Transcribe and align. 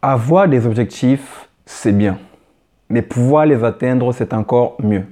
Avoir 0.00 0.46
des 0.46 0.64
objectifs, 0.64 1.48
c'est 1.66 1.90
bien. 1.92 2.18
Mais 2.88 3.02
pouvoir 3.02 3.46
les 3.46 3.64
atteindre, 3.64 4.12
c'est 4.12 4.32
encore 4.32 4.76
mieux. 4.80 5.04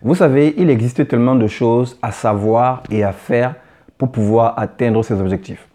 Vous 0.00 0.14
savez, 0.14 0.54
il 0.56 0.70
existe 0.70 1.06
tellement 1.06 1.34
de 1.34 1.46
choses 1.46 1.98
à 2.00 2.12
savoir 2.12 2.82
et 2.90 3.04
à 3.04 3.12
faire 3.12 3.56
pour 3.98 4.10
pouvoir 4.10 4.58
atteindre 4.58 5.02
ces 5.02 5.20
objectifs. 5.20 5.68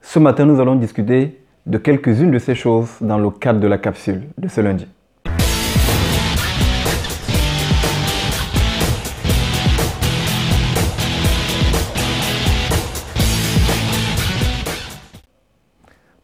Ce 0.00 0.18
matin, 0.18 0.46
nous 0.46 0.58
allons 0.58 0.74
discuter 0.74 1.38
de 1.66 1.76
quelques-unes 1.76 2.30
de 2.30 2.38
ces 2.38 2.54
choses 2.54 2.96
dans 3.02 3.18
le 3.18 3.28
cadre 3.30 3.60
de 3.60 3.66
la 3.66 3.76
capsule 3.76 4.22
de 4.38 4.48
ce 4.48 4.62
lundi. 4.62 4.88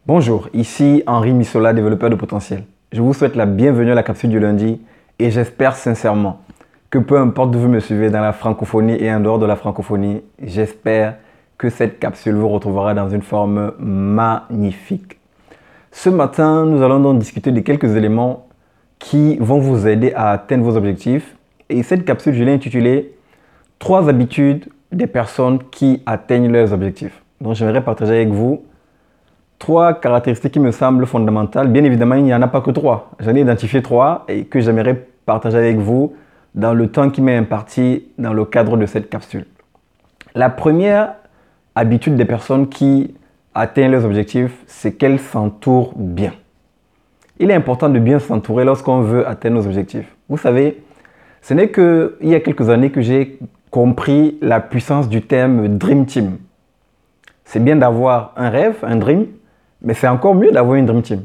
Bonjour, 0.07 0.47
ici 0.53 1.03
Henri 1.05 1.33
Missola, 1.33 1.73
développeur 1.73 2.09
de 2.09 2.15
potentiel. 2.15 2.63
Je 2.93 3.01
vous 3.01 3.13
souhaite 3.13 3.35
la 3.35 3.45
bienvenue 3.45 3.91
à 3.91 3.93
la 3.93 4.03
capsule 4.03 4.29
du 4.29 4.39
lundi 4.39 4.79
et 5.19 5.31
j'espère 5.31 5.75
sincèrement 5.75 6.39
que 6.89 6.97
peu 6.97 7.19
importe 7.19 7.53
où 7.53 7.59
vous 7.59 7.67
me 7.67 7.81
suivez 7.81 8.09
dans 8.09 8.21
la 8.21 8.31
francophonie 8.31 8.95
et 9.03 9.11
en 9.11 9.19
dehors 9.19 9.37
de 9.37 9.45
la 9.45 9.57
francophonie, 9.57 10.21
j'espère 10.41 11.15
que 11.57 11.69
cette 11.69 11.99
capsule 11.99 12.35
vous 12.35 12.47
retrouvera 12.47 12.93
dans 12.93 13.09
une 13.09 13.21
forme 13.21 13.73
magnifique. 13.79 15.19
Ce 15.91 16.09
matin, 16.09 16.63
nous 16.63 16.81
allons 16.81 17.01
donc 17.01 17.19
discuter 17.19 17.51
de 17.51 17.59
quelques 17.59 17.97
éléments 17.97 18.47
qui 18.99 19.35
vont 19.41 19.59
vous 19.59 19.89
aider 19.89 20.13
à 20.13 20.31
atteindre 20.31 20.63
vos 20.63 20.77
objectifs. 20.77 21.35
Et 21.67 21.83
cette 21.83 22.05
capsule, 22.05 22.33
je 22.33 22.45
l'ai 22.45 22.53
intitulée 22.53 23.13
Trois 23.77 24.07
habitudes 24.07 24.69
des 24.89 25.07
personnes 25.07 25.59
qui 25.69 26.01
atteignent 26.05 26.49
leurs 26.49 26.71
objectifs. 26.71 27.21
Donc, 27.41 27.55
j'aimerais 27.55 27.83
partager 27.83 28.13
avec 28.13 28.29
vous 28.29 28.63
trois 29.59 29.93
caractéristiques 29.93 30.53
qui 30.53 30.59
me 30.59 30.71
semblent 30.71 31.05
fondamentales. 31.05 31.67
Bien 31.67 31.83
évidemment, 31.83 32.15
il 32.15 32.23
n'y 32.23 32.33
en 32.33 32.41
a 32.41 32.47
pas 32.47 32.61
que 32.61 32.71
trois. 32.71 33.11
J'en 33.19 33.35
ai 33.35 33.41
identifié 33.41 33.81
trois 33.81 34.25
et 34.27 34.45
que 34.45 34.59
j'aimerais 34.59 35.07
partager 35.25 35.57
avec 35.57 35.77
vous 35.77 36.15
dans 36.55 36.73
le 36.73 36.87
temps 36.87 37.09
qui 37.09 37.21
m'est 37.21 37.35
imparti 37.35 38.07
dans 38.17 38.33
le 38.33 38.45
cadre 38.45 38.77
de 38.77 38.85
cette 38.85 39.09
capsule. 39.09 39.45
La 40.35 40.49
première 40.49 41.13
habitude 41.75 42.15
des 42.15 42.25
personnes 42.25 42.67
qui 42.67 43.15
atteignent 43.53 43.91
leurs 43.91 44.05
objectifs, 44.05 44.63
c'est 44.67 44.93
qu'elles 44.93 45.19
s'entourent 45.19 45.93
bien. 45.95 46.33
Il 47.39 47.51
est 47.51 47.53
important 47.53 47.89
de 47.89 47.99
bien 47.99 48.19
s'entourer 48.19 48.65
lorsqu'on 48.65 49.01
veut 49.01 49.27
atteindre 49.27 49.57
nos 49.57 49.65
objectifs. 49.65 50.15
Vous 50.29 50.37
savez, 50.37 50.81
ce 51.41 51.53
n'est 51.53 51.69
qu'il 51.71 52.11
y 52.21 52.35
a 52.35 52.39
quelques 52.39 52.69
années 52.69 52.89
que 52.89 53.01
j'ai 53.01 53.39
compris 53.69 54.37
la 54.41 54.59
puissance 54.59 55.07
du 55.07 55.21
terme 55.21 55.67
Dream 55.67 56.05
Team. 56.05 56.37
C'est 57.45 57.63
bien 57.63 57.75
d'avoir 57.75 58.33
un 58.35 58.49
rêve, 58.49 58.77
un 58.83 58.95
dream, 58.95 59.27
mais 59.81 59.93
c'est 59.93 60.07
encore 60.07 60.35
mieux 60.35 60.51
d'avoir 60.51 60.75
une 60.75 60.85
Dream 60.85 61.01
Team. 61.01 61.23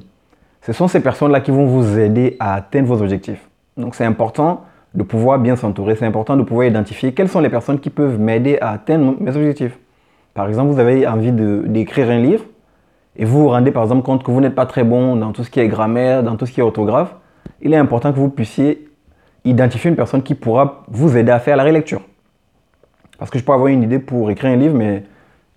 Ce 0.62 0.72
sont 0.72 0.88
ces 0.88 1.00
personnes-là 1.00 1.40
qui 1.40 1.50
vont 1.50 1.66
vous 1.66 1.98
aider 1.98 2.36
à 2.38 2.54
atteindre 2.54 2.86
vos 2.86 3.02
objectifs. 3.02 3.48
Donc 3.76 3.94
c'est 3.94 4.04
important 4.04 4.64
de 4.94 5.02
pouvoir 5.02 5.38
bien 5.38 5.56
s'entourer, 5.56 5.96
c'est 5.96 6.06
important 6.06 6.36
de 6.36 6.42
pouvoir 6.42 6.66
identifier 6.66 7.12
quelles 7.12 7.28
sont 7.28 7.40
les 7.40 7.48
personnes 7.48 7.80
qui 7.80 7.90
peuvent 7.90 8.20
m'aider 8.20 8.58
à 8.60 8.70
atteindre 8.70 9.14
mes 9.18 9.34
objectifs. 9.34 9.78
Par 10.34 10.48
exemple, 10.48 10.72
vous 10.72 10.78
avez 10.78 11.06
envie 11.06 11.32
d'écrire 11.32 12.10
un 12.10 12.18
livre 12.18 12.44
et 13.16 13.24
vous 13.24 13.42
vous 13.42 13.48
rendez 13.48 13.70
par 13.70 13.82
exemple 13.82 14.02
compte 14.02 14.22
que 14.22 14.30
vous 14.30 14.40
n'êtes 14.40 14.54
pas 14.54 14.66
très 14.66 14.84
bon 14.84 15.16
dans 15.16 15.32
tout 15.32 15.44
ce 15.44 15.50
qui 15.50 15.60
est 15.60 15.68
grammaire, 15.68 16.22
dans 16.22 16.36
tout 16.36 16.46
ce 16.46 16.52
qui 16.52 16.60
est 16.60 16.62
orthographe. 16.62 17.14
Il 17.60 17.72
est 17.72 17.76
important 17.76 18.12
que 18.12 18.18
vous 18.18 18.28
puissiez 18.28 18.88
identifier 19.44 19.90
une 19.90 19.96
personne 19.96 20.22
qui 20.22 20.34
pourra 20.34 20.84
vous 20.88 21.16
aider 21.16 21.32
à 21.32 21.38
faire 21.38 21.56
la 21.56 21.64
relecture. 21.64 22.02
Parce 23.18 23.30
que 23.30 23.38
je 23.38 23.44
peux 23.44 23.52
avoir 23.52 23.68
une 23.68 23.82
idée 23.82 23.98
pour 23.98 24.30
écrire 24.30 24.52
un 24.52 24.56
livre, 24.56 24.74
mais 24.74 25.04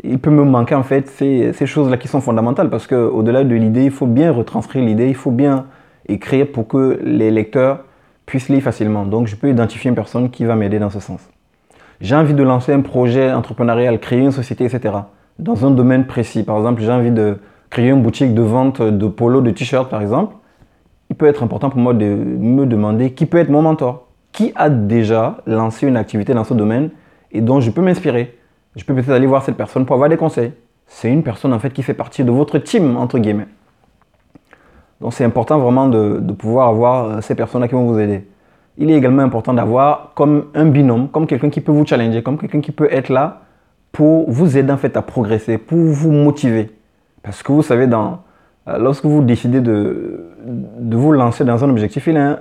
il 0.08 0.20
peut 0.20 0.30
me 0.30 0.44
manquer 0.44 0.76
en 0.76 0.84
fait 0.84 1.08
ces, 1.10 1.66
choses-là 1.66 1.98
qui 1.98 2.08
sont 2.08 2.22
fondamentales 2.22 2.70
parce 2.70 2.88
qu'au-delà 2.88 3.44
de 3.44 3.56
l'idée, 3.56 3.86
il 3.86 3.92
faut 3.92 4.08
bien 4.08 4.32
retranscrire 4.32 4.84
l'idée, 4.84 5.08
il 5.08 5.16
faut 5.16 5.32
bien 5.32 5.66
écrire 6.08 6.48
pour 6.52 6.68
que 6.68 7.00
les 7.04 7.32
lecteurs 7.32 7.86
puissent 8.26 8.50
lire 8.50 8.62
facilement. 8.62 9.06
Donc 9.06 9.28
je 9.28 9.36
peux 9.36 9.50
identifier 9.50 9.90
une 9.90 9.96
personne 9.96 10.30
qui 10.30 10.46
va 10.46 10.56
m'aider 10.56 10.80
dans 10.80 10.90
ce 10.90 11.00
sens. 11.00 11.22
J'ai 12.02 12.16
envie 12.16 12.34
de 12.34 12.44
lancer 12.44 12.74
un 12.74 12.82
projet 12.82 13.32
entrepreneurial, 13.32 14.00
créer 14.00 14.20
une 14.20 14.32
société, 14.32 14.66
etc. 14.66 14.94
Dans 15.40 15.66
un 15.66 15.72
domaine 15.72 16.06
précis. 16.06 16.44
Par 16.44 16.58
exemple, 16.58 16.82
j'ai 16.82 16.92
envie 16.92 17.12
de 17.12 17.38
créer 17.70 17.90
une 17.90 18.02
boutique 18.02 18.34
de 18.34 18.42
vente 18.42 18.82
de 18.82 19.08
polo, 19.08 19.42
de 19.42 19.52
t-shirts 19.52 19.90
par 19.90 20.02
exemple. 20.02 20.36
Il 21.10 21.16
peut 21.16 21.28
être 21.28 21.44
important 21.44 21.70
pour 21.70 21.80
moi 21.80 21.94
de 21.94 22.06
me 22.06 22.66
demander 22.66 23.12
qui 23.12 23.26
peut 23.26 23.38
être 23.38 23.50
mon 23.50 23.62
mentor. 23.62 24.08
Qui 24.32 24.52
a 24.56 24.70
déjà 24.70 25.38
lancé 25.46 25.88
une 25.88 25.96
activité 25.96 26.34
dans 26.34 26.44
ce 26.44 26.54
domaine 26.54 26.90
et 27.32 27.42
dont 27.42 27.62
je 27.62 27.72
peux 27.72 27.82
m'inspirer 27.82 28.38
je 28.76 28.84
peux 28.84 28.94
peut-être 28.94 29.10
aller 29.10 29.28
voir 29.28 29.44
cette 29.44 29.56
personne 29.56 29.86
pour 29.86 29.96
avoir 29.96 30.10
des 30.10 30.18
conseils. 30.18 30.54
C'est 30.88 31.12
une 31.12 31.24
personne 31.24 31.54
en 31.54 31.60
fait 31.60 31.72
qui 31.72 31.84
fait 31.84 31.94
partie 31.94 32.24
de 32.24 32.32
votre 32.32 32.58
team, 32.60 32.98
entre 32.98 33.18
guillemets. 33.20 33.48
Donc 35.02 35.14
c'est 35.14 35.24
important 35.24 35.60
vraiment 35.60 35.88
de, 35.88 36.20
pouvoir 36.34 36.70
avoir 36.70 37.06
euh, 37.06 37.22
ces 37.22 37.36
personnes-là 37.36 37.68
qui 37.68 37.74
vont 37.74 37.86
vous 37.86 38.00
aider. 38.00 38.28
Il 38.78 38.92
est 38.92 38.96
également 38.96 39.24
important 39.24 39.54
d'avoir 39.54 40.12
comme 40.16 40.46
un 40.54 40.66
binôme, 40.66 41.10
comme 41.10 41.28
quelqu'un 41.28 41.50
qui 41.50 41.62
peut 41.62 41.72
vous 41.72 41.86
challenger, 41.86 42.22
comme 42.22 42.38
quelqu'un 42.38 42.62
qui 42.62 42.72
peut 42.72 42.88
être 42.92 43.10
là 43.10 43.42
pour 43.92 44.30
vous 44.30 44.58
aider 44.58 44.74
à 44.94 45.02
progresser, 45.02 45.58
pour 45.58 45.78
vous 45.78 46.12
motiver. 46.12 46.72
Parce 47.24 47.42
que 47.42 47.52
vous 47.52 47.62
savez, 47.64 47.88
euh, 47.92 48.78
lorsque 48.78 49.06
vous 49.06 49.24
décidez 49.24 49.62
de, 49.62 50.32
de 50.46 50.98
vous 50.98 51.14
lancer 51.14 51.46
dans 51.46 51.64
un 51.64 51.70
objectif, 51.70 52.08
il 52.08 52.18
est 52.18 52.36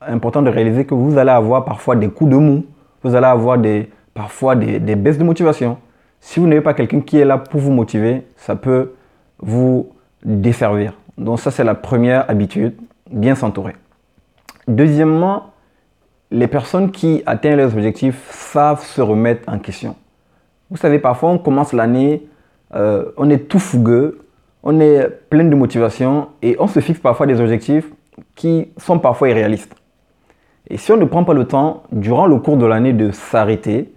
important 0.00 0.42
de 0.42 0.50
réaliser 0.50 0.84
que 0.84 0.94
vous 0.94 1.16
allez 1.18 1.30
avoir 1.30 1.64
parfois 1.64 1.94
des 1.94 2.08
coups 2.08 2.30
de 2.32 2.36
mou, 2.36 2.64
vous 3.02 3.14
allez 3.14 3.26
avoir 3.26 3.58
des, 3.58 3.88
parfois 4.16 4.56
des, 4.56 4.96
baisses 4.96 5.18
de 5.18 5.24
motivation. 5.24 5.78
Si 6.20 6.40
vous 6.40 6.46
n'avez 6.46 6.62
pas 6.62 6.74
quelqu'un 6.74 7.02
qui 7.02 7.18
est 7.18 7.24
là 7.24 7.38
pour 7.38 7.60
vous 7.60 7.70
motiver, 7.70 8.22
ça 8.36 8.56
peut 8.56 8.94
vous 9.38 9.90
desservir. 10.24 10.94
Donc 11.18 11.38
ça, 11.38 11.50
c'est 11.50 11.62
la 11.62 11.74
première 11.74 12.28
habitude, 12.28 12.74
bien 13.10 13.34
s'entourer. 13.34 13.76
Deuxièmement, 14.66 15.52
les 16.30 16.48
personnes 16.48 16.90
qui 16.90 17.22
atteignent 17.26 17.56
leurs 17.56 17.74
objectifs 17.74 18.28
savent 18.30 18.82
se 18.82 19.00
remettre 19.00 19.48
en 19.48 19.58
question. 19.58 19.94
Vous 20.70 20.78
savez, 20.78 20.98
parfois, 20.98 21.30
on 21.30 21.38
commence 21.38 21.72
l'année, 21.72 22.26
euh, 22.74 23.12
on 23.18 23.30
est 23.30 23.46
tout 23.48 23.60
fougueux, 23.60 24.26
on 24.62 24.80
est 24.80 25.08
plein 25.30 25.44
de 25.44 25.54
motivation 25.54 26.28
et 26.42 26.56
on 26.58 26.66
se 26.66 26.80
fixe 26.80 26.98
parfois 26.98 27.26
des 27.26 27.40
objectifs 27.40 27.88
qui 28.34 28.68
sont 28.78 28.98
parfois 28.98 29.28
irréalistes. 29.28 29.76
Et 30.68 30.78
si 30.78 30.90
on 30.90 30.96
ne 30.96 31.04
prend 31.04 31.22
pas 31.22 31.34
le 31.34 31.44
temps, 31.44 31.84
durant 31.92 32.26
le 32.26 32.38
cours 32.38 32.56
de 32.56 32.66
l'année, 32.66 32.92
de 32.92 33.12
s'arrêter, 33.12 33.92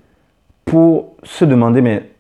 pour 0.70 1.16
se 1.24 1.46
demander, 1.46 1.82
mais 1.82 2.12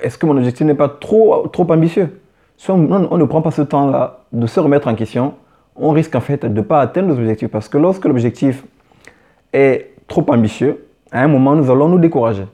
est-ce 0.00 0.16
que 0.16 0.24
mon 0.24 0.36
objectif 0.38 0.66
n'est 0.66 0.74
pas 0.74 0.88
trop, 0.88 1.46
trop 1.48 1.70
ambitieux? 1.70 2.20
Si 2.56 2.70
on, 2.70 2.78
ne 2.78 3.24
prend 3.24 3.42
pas 3.42 3.50
ce 3.50 3.60
temps-là 3.60 4.20
de 4.32 4.46
se 4.46 4.58
remettre 4.58 4.88
en 4.88 4.94
question, 4.94 5.34
on 5.76 5.90
risque 5.90 6.14
en 6.14 6.20
fait 6.20 6.46
de 6.46 6.48
ne 6.48 6.62
pas 6.62 6.80
atteindre 6.80 7.08
nos 7.08 7.18
objectifs. 7.18 7.48
Parce 7.48 7.68
que 7.68 7.76
lorsque 7.76 8.06
l'objectif 8.06 8.64
est 9.52 9.90
trop 10.08 10.24
ambitieux, 10.28 10.86
à 11.10 11.22
un 11.22 11.28
moment, 11.28 11.54
nous 11.54 11.70
allons 11.70 11.88
nous 11.88 11.98
décourager. 11.98 12.46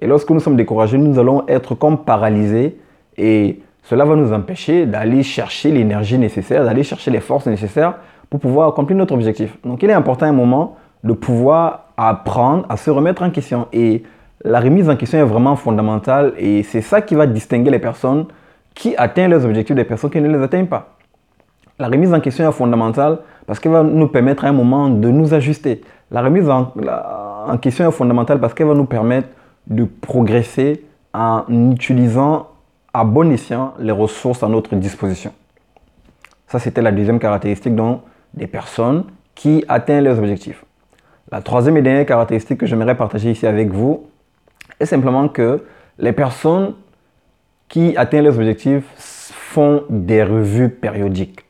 Et 0.00 0.06
lorsque 0.06 0.30
nous 0.30 0.38
sommes 0.38 0.56
découragés, 0.56 0.98
nous 0.98 1.18
allons 1.18 1.44
être 1.48 1.74
comme 1.74 2.04
paralysés 2.04 2.78
et 3.16 3.60
cela 3.82 4.04
va 4.04 4.14
nous 4.14 4.32
empêcher 4.32 4.86
d'aller 4.86 5.24
chercher 5.24 5.72
l'énergie 5.72 6.16
nécessaire, 6.16 6.64
d'aller 6.64 6.84
chercher 6.84 7.10
les 7.10 7.20
forces 7.20 7.46
nécessaires 7.46 7.94
pour 8.30 8.38
pouvoir 8.38 8.68
accomplir 8.68 8.96
notre 8.96 9.14
objectif. 9.14 9.58
Donc 9.64 9.82
il 9.82 9.90
est 9.90 9.94
important 9.94 10.26
à 10.26 10.28
un 10.28 10.32
moment 10.32 10.76
de 11.02 11.12
pouvoir 11.12 11.86
apprendre 11.96 12.66
à 12.68 12.76
se 12.76 12.90
remettre 12.90 13.22
en 13.22 13.30
question. 13.30 13.66
Et 13.72 14.04
la 14.44 14.60
remise 14.60 14.88
en 14.88 14.96
question 14.96 15.18
est 15.18 15.24
vraiment 15.24 15.56
fondamentale 15.56 16.32
et 16.38 16.62
c'est 16.62 16.80
ça 16.80 17.02
qui 17.02 17.14
va 17.14 17.26
distinguer 17.26 17.70
les 17.70 17.78
personnes 17.78 18.26
qui 18.74 18.94
atteignent 18.96 19.30
leurs 19.30 19.44
objectifs 19.44 19.74
des 19.74 19.84
personnes 19.84 20.10
qui 20.10 20.20
ne 20.20 20.28
les 20.28 20.42
atteignent 20.42 20.66
pas. 20.66 20.96
La 21.78 21.88
remise 21.88 22.12
en 22.14 22.20
question 22.20 22.48
est 22.48 22.52
fondamentale 22.52 23.18
parce 23.46 23.58
qu'elle 23.58 23.72
va 23.72 23.82
nous 23.82 24.08
permettre 24.08 24.44
à 24.44 24.48
un 24.48 24.52
moment 24.52 24.88
de 24.88 25.08
nous 25.08 25.34
ajuster. 25.34 25.80
La 26.10 26.22
remise 26.22 26.48
en, 26.48 26.72
question 27.60 27.88
est 27.88 27.92
fondamentale 27.92 28.40
parce 28.40 28.54
qu'elle 28.54 28.66
va 28.66 28.74
nous 28.74 28.84
permettre 28.84 29.28
de 29.66 29.84
progresser 29.84 30.84
en 31.12 31.44
utilisant 31.72 32.48
à 32.94 33.04
bon 33.04 33.30
escient 33.32 33.74
les 33.78 33.92
ressources 33.92 34.42
à 34.42 34.48
notre 34.48 34.74
disposition. 34.76 35.32
Ça, 36.46 36.58
c'était 36.58 36.82
la 36.82 36.92
deuxième 36.92 37.18
caractéristique 37.18 37.74
des 38.34 38.46
personnes 38.46 39.04
qui 39.34 39.64
atteignent 39.68 40.04
leurs 40.04 40.18
objectifs. 40.18 40.64
La 41.30 41.42
troisième 41.42 41.76
et 41.76 41.82
dernière 41.82 42.06
caractéristique 42.06 42.58
que 42.58 42.66
j'aimerais 42.66 42.96
partager 42.96 43.30
ici 43.30 43.46
avec 43.46 43.70
vous, 43.70 44.06
est 44.80 44.86
simplement 44.86 45.28
que 45.28 45.64
les 45.98 46.12
personnes 46.12 46.74
qui 47.68 47.96
atteignent 47.96 48.24
leurs 48.24 48.38
objectifs 48.38 48.84
font 48.96 49.84
des 49.90 50.22
revues 50.22 50.68
périodiques. 50.68 51.40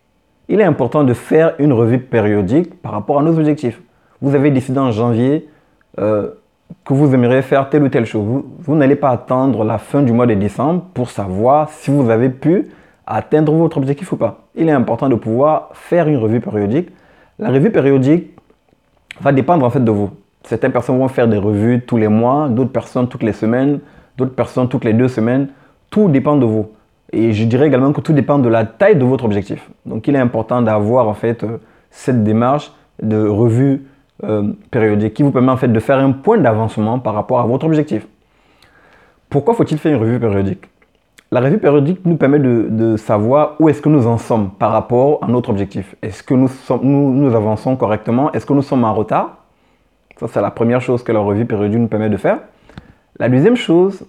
Il 0.49 0.61
est 0.61 0.65
important 0.65 1.05
de 1.05 1.13
faire 1.13 1.55
une 1.59 1.73
revue 1.73 1.99
périodique 1.99 2.81
par 2.81 2.93
rapport 2.93 3.19
à 3.19 3.23
nos 3.23 3.39
objectifs. 3.39 3.81
Vous 4.21 4.35
avez 4.35 4.51
décidé 4.51 4.79
en 4.79 4.91
janvier 4.91 5.49
euh, 5.99 6.31
que 6.85 6.95
vous 6.95 7.15
aimeriez 7.15 7.43
faire 7.43 7.69
telle 7.69 7.83
ou 7.83 7.89
telle 7.89 8.07
chose. 8.07 8.25
Vous, 8.25 8.47
vous 8.59 8.75
n'allez 8.75 8.97
pas 8.97 9.11
attendre 9.11 9.65
la 9.65 9.79
fin 9.79 10.03
du 10.03 10.13
mois 10.13 10.27
de 10.27 10.35
décembre 10.35 10.85
pour 10.95 11.11
savoir 11.11 11.69
si 11.71 11.91
vous 11.91 12.09
avez 12.11 12.31
pu 12.31 12.69
atteindre 13.07 13.53
votre 13.53 13.79
objectif 13.79 14.13
ou 14.13 14.17
pas. 14.17 14.49
Il 14.55 14.69
est 14.69 14.73
important 14.73 15.09
de 15.09 15.15
pouvoir 15.15 15.71
faire 15.75 16.09
une 16.09 16.19
revue 16.19 16.41
périodique. 16.41 16.91
La 17.39 17.51
revue 17.51 17.71
périodique 17.71 18.35
va 19.21 19.33
dépendre 19.33 19.65
en 19.65 19.71
fait 19.71 19.85
de 19.85 19.91
vous. 19.91 20.11
Certaines 20.45 20.73
personnes 20.73 20.99
vont 20.99 21.09
faire 21.09 21.29
des 21.29 21.37
revues 21.37 21.83
tous 21.87 21.97
les 21.97 22.09
mois, 22.09 22.49
d'autres 22.49 22.73
personnes 22.73 23.09
toutes 23.09 23.23
les 23.23 23.33
semaines, 23.33 23.81
d'autres 24.17 24.35
personnes 24.35 24.69
toutes 24.69 24.85
les 24.85 24.95
deux 24.95 25.09
semaines. 25.09 25.49
Tout 25.91 26.09
dépend 26.09 26.37
de 26.37 26.45
vous. 26.45 26.71
Et 27.13 27.33
je 27.33 27.45
dirais 27.45 27.67
également 27.67 27.93
que 27.93 28.01
tout 28.01 28.13
dépend 28.13 28.39
de 28.39 28.49
la 28.49 28.65
taille 28.65 28.97
de 28.97 29.05
votre 29.05 29.25
objectif. 29.25 29.71
Donc 29.87 30.07
il 30.09 30.15
est 30.15 30.21
important 30.21 30.61
d'avoir 30.63 31.09
en 31.09 31.15
fait 31.15 31.43
euh, 31.45 31.59
cette 31.91 32.23
démarche 32.23 32.73
de 33.03 33.27
revue 33.27 33.87
euh, 34.25 34.53
périodique 34.71 35.15
qui 35.15 35.23
vous 35.23 35.31
permet 35.31 35.53
en 35.53 35.57
fait 35.57 35.69
de 35.69 35.81
faire 35.81 35.99
un 35.99 36.13
point 36.13 36.39
d'avancement 36.39 36.99
par 36.99 37.15
rapport 37.15 37.41
à 37.41 37.47
votre 37.47 37.67
objectif. 37.67 38.07
Pourquoi 39.31 39.55
faut-il 39.55 39.79
faire 39.79 39.93
une 39.95 40.01
revue 40.01 40.19
périodique? 40.19 40.69
La 41.31 41.41
revue 41.41 41.59
périodique 41.59 42.01
nous 42.07 42.17
permet 42.17 42.39
de, 42.39 42.97
savoir 42.97 43.57
où 43.61 43.69
est-ce 43.69 43.83
que 43.83 43.91
nous 43.91 44.07
en 44.07 44.17
sommes 44.17 44.51
par 44.51 44.73
rapport 44.73 45.23
à 45.23 45.27
notre 45.27 45.51
objectif. 45.51 45.95
Est-ce 46.01 46.23
que 46.23 46.33
nous, 46.33 47.35
avançons 47.35 47.77
correctement? 47.77 48.33
Est-ce 48.33 48.47
que 48.47 48.55
nous 48.55 48.63
sommes 48.63 48.85
en 48.85 48.95
retard? 48.95 49.37
Ça, 50.19 50.27
c'est 50.27 50.41
la 50.41 50.51
première 50.51 50.81
chose 50.81 51.05
que 51.05 51.13
la 51.13 51.21
revue 51.21 51.47
périodique 51.47 51.79
nous 51.79 51.87
permet 51.87 52.09
de 52.09 52.17
faire. 52.17 52.41
La 53.21 53.29
deuxième 53.29 53.55
chose, 53.55 54.05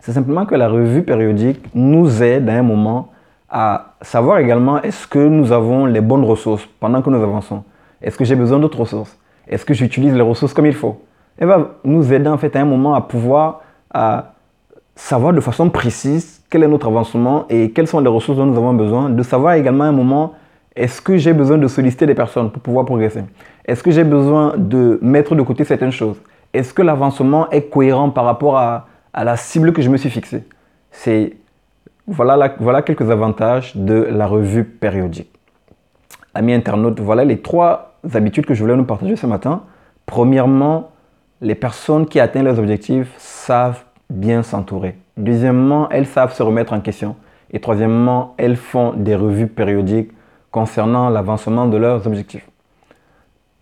c'est 0.00 0.10
simplement 0.10 0.46
que 0.46 0.56
la 0.56 0.68
revue 0.68 1.02
périodique 1.02 1.64
nous 1.74 2.22
aide 2.24 2.48
à 2.48 2.54
un 2.54 2.62
moment 2.62 3.12
à 3.48 3.94
savoir 4.02 4.38
également 4.38 4.82
est-ce 4.82 5.06
que 5.06 5.20
nous 5.20 5.52
avons 5.52 5.86
les 5.86 6.00
bonnes 6.00 6.24
ressources 6.24 6.68
pendant 6.80 7.02
que 7.02 7.10
nous 7.10 7.22
avançons? 7.22 7.62
Est-ce 8.02 8.18
que 8.18 8.24
j'ai 8.24 8.34
besoin 8.34 8.58
d'autres 8.58 8.80
ressources? 8.80 9.16
Est-ce 9.46 9.64
que 9.64 9.74
j'utilise 9.74 10.12
les 10.12 10.22
ressources 10.22 10.52
comme 10.52 10.66
il 10.66 10.74
faut? 10.74 11.00
Elle 11.38 11.46
va 11.46 11.76
nous 11.84 12.12
aider 12.12 12.28
en 12.28 12.36
fait 12.36 12.54
à 12.56 12.60
un 12.60 12.64
moment 12.64 12.94
à 12.94 13.00
pouvoir 13.00 13.60
à 13.92 14.34
savoir 14.96 15.32
de 15.32 15.40
façon 15.40 15.70
précise 15.70 16.42
quel 16.50 16.64
est 16.64 16.68
notre 16.68 16.88
avancement 16.88 17.46
et 17.48 17.70
quelles 17.70 17.86
sont 17.86 18.00
les 18.00 18.08
ressources 18.08 18.38
dont 18.38 18.46
nous 18.46 18.56
avons 18.56 18.74
besoin. 18.74 19.08
De 19.08 19.22
savoir 19.22 19.54
également 19.54 19.84
à 19.84 19.86
un 19.86 19.92
moment 19.92 20.34
est-ce 20.78 21.02
que 21.02 21.16
j'ai 21.16 21.32
besoin 21.32 21.58
de 21.58 21.66
solliciter 21.66 22.06
des 22.06 22.14
personnes 22.14 22.50
pour 22.52 22.62
pouvoir 22.62 22.84
progresser? 22.86 23.24
Est-ce 23.64 23.82
que 23.82 23.90
j'ai 23.90 24.04
besoin 24.04 24.54
de 24.56 24.98
mettre 25.02 25.34
de 25.34 25.42
côté 25.42 25.64
certaines 25.64 25.90
choses? 25.90 26.22
Est-ce 26.52 26.72
que 26.72 26.82
l'avancement 26.82 27.50
est 27.50 27.62
cohérent 27.62 28.10
par 28.10 28.24
rapport 28.24 28.56
à, 28.56 28.86
la 29.12 29.36
cible 29.36 29.72
que 29.72 29.82
je 29.82 29.90
me 29.90 29.96
suis 29.96 30.08
fixée? 30.08 30.44
Voilà, 32.06 32.54
voilà 32.60 32.82
quelques 32.82 33.10
avantages 33.10 33.76
de 33.76 33.94
la 33.94 34.26
revue 34.26 34.64
périodique. 34.64 35.30
Amis 36.32 36.54
internautes, 36.54 37.00
voilà 37.00 37.24
les 37.24 37.38
trois 37.38 37.98
habitudes 38.14 38.46
que 38.46 38.54
je 38.54 38.60
voulais 38.62 38.76
nous 38.76 38.84
partager 38.84 39.16
ce 39.16 39.26
matin. 39.26 39.64
Premièrement, 40.06 40.92
les 41.40 41.56
personnes 41.56 42.06
qui 42.06 42.20
atteignent 42.20 42.44
leurs 42.44 42.60
objectifs 42.60 43.12
savent 43.18 43.82
bien 44.08 44.44
s'entourer. 44.44 44.96
Deuxièmement, 45.16 45.88
elles 45.90 46.06
savent 46.06 46.32
se 46.32 46.42
remettre 46.42 46.72
en 46.72 46.80
question. 46.80 47.16
Et 47.50 47.58
troisièmement, 47.60 48.34
elles 48.38 48.56
font 48.56 48.92
des 48.92 49.16
revues 49.16 49.48
périodiques 49.48 50.12
concernant 50.50 51.08
l'avancement 51.08 51.66
de 51.66 51.76
leurs 51.76 52.06
objectifs. 52.06 52.48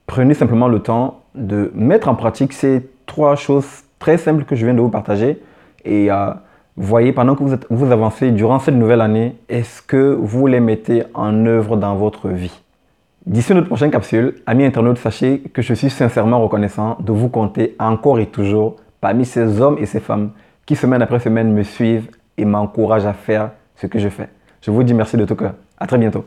Prenez 0.07 0.35
simplement 0.35 0.69
le 0.69 0.81
temps 0.81 1.23
de 1.35 1.71
mettre 1.75 2.09
en 2.09 2.15
pratique 2.15 2.53
ces 2.53 2.89
trois 3.07 3.37
choses 3.37 3.67
très 3.99 4.19
simples 4.19 4.45
que 4.45 4.55
je 4.55 4.65
viens 4.65 4.75
de 4.75 4.81
vous 4.81 4.89
partager 4.89 5.43
et 5.85 6.11
euh, 6.11 6.31
voyez 6.77 7.13
pendant 7.13 7.35
que 7.35 7.43
vous, 7.43 7.57
vous 7.71 7.93
avancez 7.93 8.31
durant 8.31 8.59
cette 8.59 8.75
nouvelle 8.75 9.01
année, 9.01 9.37
est-ce 9.49 9.83
que 9.83 10.17
vous 10.21 10.47
les 10.47 10.61
mettez 10.61 11.05
en 11.15 11.47
œuvre 11.47 11.77
dans 11.77 11.97
votre 11.97 12.29
vie? 12.29 12.63
D'ici 13.27 13.55
notre 13.55 13.67
prochaine 13.67 13.91
capsule, 13.91 14.37
amis 14.47 14.65
internautes, 14.65 14.99
sachez 14.99 15.41
que 15.41 15.61
je 15.61 15.75
suis 15.75 15.91
sincèrement 15.91 16.41
reconnaissant 16.41 16.97
de 17.01 17.11
vous 17.11 17.29
compter 17.29 17.75
encore 17.81 18.21
et 18.21 18.27
toujours 18.27 18.77
parmi 19.01 19.25
ces 19.25 19.61
hommes 19.61 19.79
et 19.81 19.87
ces 19.87 20.01
femmes 20.01 20.31
qui 20.65 20.77
semaine 20.77 21.03
après 21.03 21.19
semaine 21.19 21.53
me 21.53 21.65
suivent 21.65 22.09
et 22.37 22.45
m'encouragent 22.45 23.07
à 23.07 23.13
faire 23.13 23.51
ce 23.77 23.87
que 23.87 23.99
je 23.99 24.09
fais. 24.09 24.29
Je 24.61 24.71
vous 24.71 24.83
dis 24.83 24.95
merci 24.95 25.17
de 25.17 25.25
tout 25.25 25.37
cœur. 25.37 25.55
À 25.79 25.87
très 25.87 25.99
bientôt. 25.99 26.25